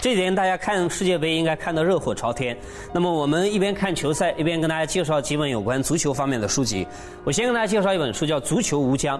[0.00, 2.56] 这几天大家看世界杯应该看得热火朝天。
[2.92, 6.86] 那么我们一边看球赛，一边跟大家介绍几本有关足球方面的书籍。
[7.24, 9.18] 我先跟大家介绍一本书，叫《足球无疆》。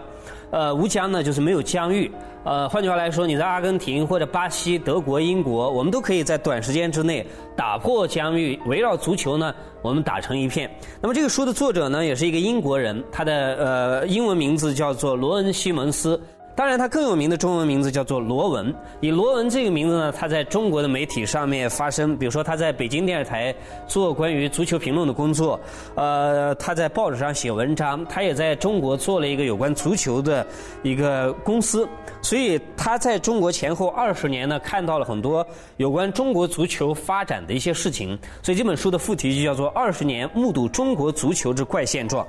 [0.51, 2.11] 呃，无疆呢就是没有疆域。
[2.45, 7.27] 呃，换句话来说，你在阿根廷或者巴西、德国、英国，我们都可以在短时间之内
[7.57, 10.71] 打破疆域，围绕足球呢，我们打成一片。
[11.03, 16.19] 那么这个书的作者呢，也是一个英国人，他的呃英文名字叫做罗恩·西蒙斯。
[16.59, 18.75] 当然，他更有名的中文名字叫做罗文。
[19.01, 23.55] 以罗文这个名字呢，他在中国的媒体上面发声，比如说他在北京电视台
[23.87, 25.61] 做关于足球评论的工作，
[25.95, 30.45] 呃，他在报纸上写文章，他也在中国做了一个有关足球的
[30.83, 31.89] 一个公司。
[32.21, 35.47] 所以他在中国前后二十年呢，看到了很多
[35.77, 38.19] 有关中国足球发展的一些事情。
[38.43, 42.27] 所以这本书的副题就叫做《二十年目睹中国足球之怪现状》。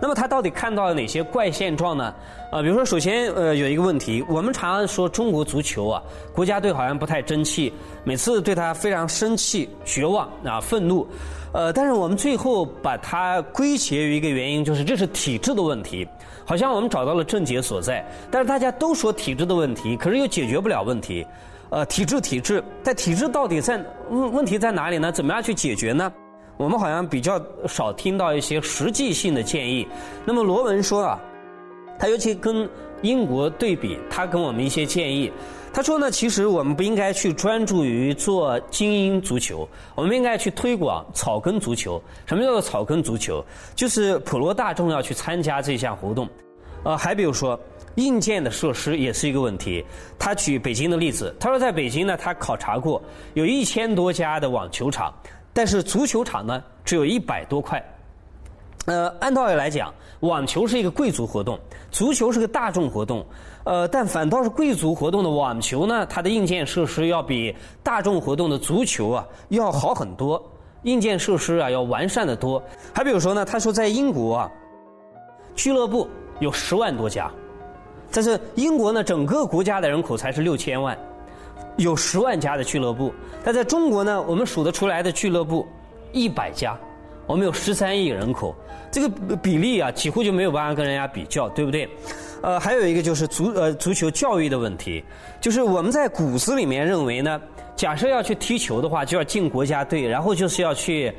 [0.00, 2.14] 那么他到底看到了哪些怪现状呢？
[2.50, 7.72] 啊，比如说，首先，呃，有一个问题，我们常常说中国足球啊，国家队好像不太争气，
[8.04, 11.06] 每次对他非常生气、绝望啊、愤怒，
[11.52, 16.06] 呃，但是我们最后把它归结于一个原因，就是这是体制的问题，
[16.44, 18.06] 好像我们找到了症结所在。
[18.30, 21.26] 但是大家都说体制的问题，可是又解决不了问题，
[21.70, 25.10] 呃，体制体制，但体制到底在问问题在哪里呢？
[25.10, 26.12] 怎么样去解决呢？
[26.56, 29.86] 我们好像比较少听到一些实际性的建议。
[30.24, 31.20] 那么罗文说啊，
[31.98, 32.68] 他尤其跟
[33.02, 35.30] 英国对比，他跟我们一些建议。
[35.72, 42.02] 他说呢，其实我们不应该去专注于做精英足球，我们应该去推广草根足球。
[42.24, 43.44] 什么叫做草根足球？
[43.74, 46.26] 就是普罗大众要去参加这项活动。
[46.82, 47.60] 呃，还比如说
[47.96, 49.84] 硬件的设施也是一个问题。
[50.18, 53.02] 他举北京的例子，他说在北京呢，他考察过
[53.34, 55.12] 有一千多家的网球场。
[55.56, 57.82] 但是足球场呢，只有一百多块。
[58.84, 59.90] 呃，按道理来讲，
[60.20, 61.58] 网球是一个贵族活动，
[61.90, 63.24] 足球是个大众活动。
[63.64, 70.40] 呃，但反倒是贵族活动的网球呢，它的硬件设施要比大众活动的足球啊要好很多，
[70.82, 72.62] 硬件设施啊要完善的多。
[72.92, 74.50] 还比如说呢，他说在英国啊，
[75.54, 76.06] 俱乐部
[76.38, 77.30] 有十万多家，
[78.12, 80.94] 但是英国呢，整个国家的人口才是六千万。
[81.76, 83.12] 有十万家的俱乐部，
[83.44, 85.66] 但在中国呢，我们数得出来的俱乐部
[86.12, 86.76] 一百家，
[87.26, 88.54] 我们有十三亿人口，
[88.90, 91.88] 这个比例啊，几乎就没有办法跟人家比较，对不对？
[92.42, 95.04] 呃，还有一个就是足呃足球教育的问题，
[95.40, 97.40] 就是我们在骨子里面认为呢，
[97.74, 101.12] 假设要去踢球的话，就要进国家队，然后就是要去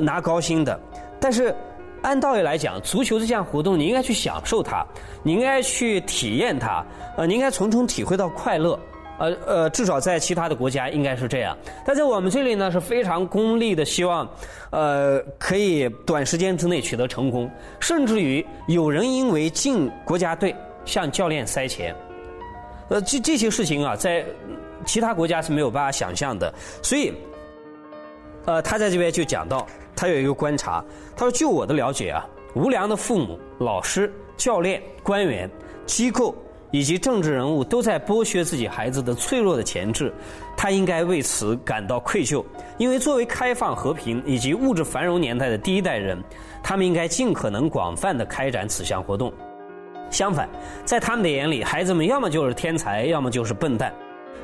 [0.00, 0.78] 拿高薪的。
[1.18, 1.54] 但是
[2.02, 4.84] 按道理来讲，足球这项活动你应该去享受它，
[5.22, 6.84] 你应该去体验它，
[7.16, 8.78] 呃，你应该从中体会到快乐。
[9.16, 14.28] 呃呃，至少在其他的国家应该是这样，但在我们这里呢是非常功利的，希望
[14.70, 17.48] 呃可以短时间之内取得成功，
[17.78, 20.54] 甚至于有人因为进国家队
[20.84, 21.94] 向教练塞钱，
[22.88, 24.24] 呃这这些事情啊，在
[24.84, 26.52] 其他国家是没有办法想象的，
[26.82, 27.12] 所以
[28.46, 29.64] 呃他在这边就讲到，
[29.94, 30.84] 他有一个观察，
[31.16, 35.48] 他说就我的了解啊，无良的父母、老师、教练、官员、
[35.86, 36.34] 机构。
[36.74, 40.12] 以及政治人物都在剥削自己孩子的脆弱的潜质，
[40.56, 42.44] 他应该为此感到愧疚。
[42.78, 46.20] 因为作为开放、和平以及物质繁荣年代的第一代人，
[46.64, 49.32] 他们应该尽可能广泛的开展此项活动。
[50.10, 50.48] 相反，
[50.84, 53.94] 在他们的眼里，孩子们要么就是天才，要么就是笨蛋。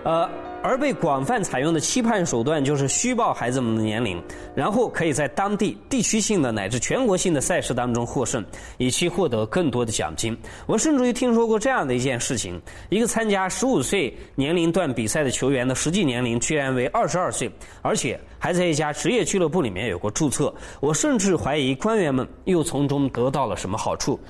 [0.04, 0.30] 呃，
[0.62, 4.22] 而被广泛采用的期盼手段就是虚报孩子们的年龄，
[4.54, 8.44] 然后可以在当地地区性的乃至全国性的赛事当中获胜，
[8.76, 10.36] 以期获得更多的奖金。
[10.66, 12.60] 我甚至于听说过这样的一件事情：
[12.90, 17.50] 一个参加十五岁年龄段比赛的球员的实际年龄居然为二十二岁，
[17.80, 20.54] 而且还在一家职业俱乐部里面有过注册。
[20.80, 24.20] 我甚至怀疑官员们又从中得到了什么好处。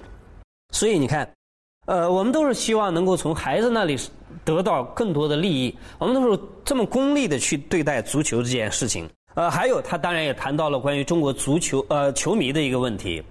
[0.72, 1.28] 所以你看。
[1.86, 3.98] 呃，我们都是希望能够从孩子那里
[4.44, 5.76] 得到更多的利益。
[5.98, 9.08] 我们都是这么功利的去对待足球这件事情。
[9.34, 13.22] 呃，还有他当然也谈到了关于中国足球呃球迷的一个问题。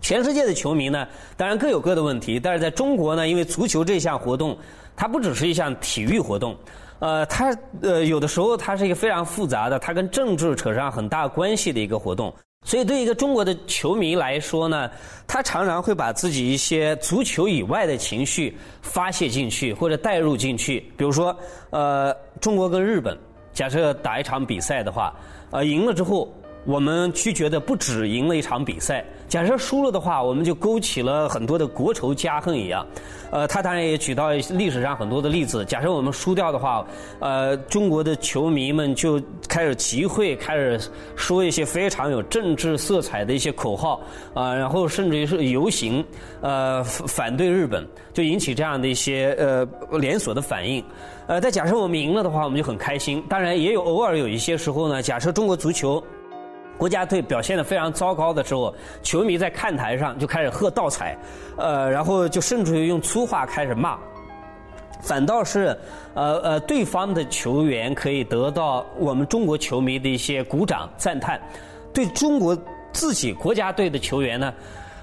[0.00, 1.06] 全世界的球迷呢，
[1.36, 4.56] 当然各有各的问题，但是在中国呢，因为足球这项活动，
[4.94, 6.56] 它不只是一项体育活动，
[6.98, 12.32] 呃，它呃有的时候它是一个非常复杂的，它跟政治扯上很大关系的一个活动。
[12.66, 14.90] 所以，对一个中国的球迷来说呢，
[15.24, 20.80] 他常常会把自己一些足球以外的情绪发泄进去，或者带入进去。
[20.96, 21.34] 比如说，
[21.70, 23.16] 呃，中国跟日本，
[23.54, 25.14] 假设打一场比赛的话，
[25.52, 26.28] 呃，赢了之后，
[26.64, 32.86] 我们去觉得不止赢了一场比赛，假设输了的话，我们就勾起了很多的国仇家恨一样。
[33.32, 35.64] 呃，他当然也举到历史上很多的例子。
[35.64, 36.86] 假设我们输掉的话，
[37.18, 40.80] 呃，中国的球迷们就开始集会，开始
[41.16, 44.00] 说一些非常有政治色彩的一些口号，
[44.32, 46.04] 啊，然后甚至于是游行，
[46.40, 47.84] 呃，反对日本，
[48.14, 49.66] 就引起这样的一些呃
[49.98, 50.82] 连锁的反应。
[51.26, 53.20] 呃，但假设我们赢了的话，我们就很开心。
[53.28, 56.00] 当然，也有偶尔有一些时候呢，假设中国足球。
[56.78, 61.16] 国家队表现的非常糟糕的时候，球迷在看台上就开始喝倒彩，
[61.56, 63.98] 呃，然后就甚至于用粗话开始骂。
[65.00, 65.76] 反倒是，
[66.14, 71.40] 呃呃，对方的球员可以得到我们中国球迷的一些鼓掌赞叹，
[71.92, 72.56] 对中国
[72.92, 74.52] 自己国家队的球员呢。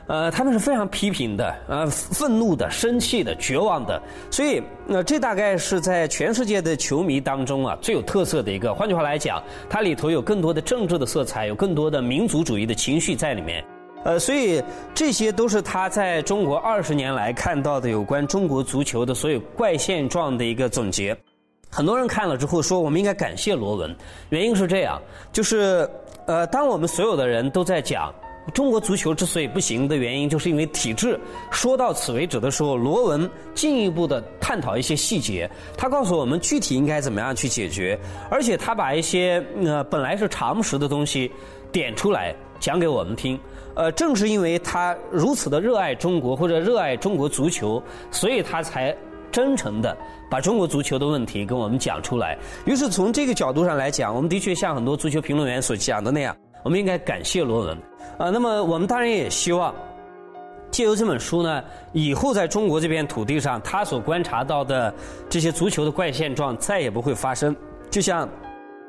[0.05, 8.73] 呃，他们是非常批评的，呃，愤怒的、生气的、绝望的，所以，那这大概是在全世界的球迷当中啊最有特色的一个。
[8.73, 13.63] 换句话来讲，它里头有更多的政治的色彩，有更多的民族主义的情绪在里面。
[14.03, 14.61] 呃，所以
[14.93, 21.17] 这些都是他在中国二十年来看到的有关中国足球的所有怪现状的一个总结。
[21.69, 23.95] 很多人看了之后说，我们应该感谢罗文，
[24.29, 25.01] 原因是这样，
[25.31, 25.89] 就是
[26.25, 28.13] 呃，当我们所有的人都在讲。
[28.53, 31.19] 中国足球之所以不行的原因，就是因为体制。
[31.49, 37.97] 说到此为止的时候，罗文进一步的探讨一些细节，他告诉我们具体应该怎么样去解决，
[38.29, 41.31] 而且他把一些呃本来是常识的东西
[41.71, 43.39] 点出来讲给我们听。
[43.75, 47.81] 呃，正是因为他如此的热爱中国或者热爱中国足球，
[48.11, 48.95] 所以他才
[49.31, 49.97] 真诚的
[50.29, 52.37] 把中国足球的问题跟我们讲出来。
[52.65, 56.35] 于是从这个角度上来讲，我们的确像很多足球评论员所讲的那样。
[56.63, 57.77] 我们应该感谢罗文，
[58.17, 59.75] 啊，那么我们当然也希望
[60.71, 64.91] 借由这本书呢，以后在中国这片土地上，他所观察到的
[65.29, 67.55] 这些足球的怪现状再也不会发生。
[67.91, 68.27] 就像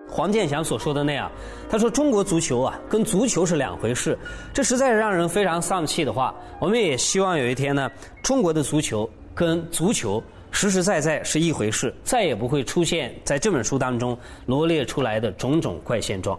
[0.09, 1.31] 黄健翔所说的那样，
[1.69, 4.17] 他说中国足球啊，跟足球是两回事，
[4.53, 6.35] 这实在是让人非常丧气的话。
[6.61, 7.91] 我们也希望有一天呢，
[8.23, 10.23] 中国的足球跟足球
[10.53, 14.17] 实实在在是一回事，再也不会出现在这本书当中
[14.47, 16.39] 罗列出来的种种怪现状。